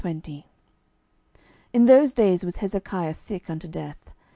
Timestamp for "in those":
1.73-2.11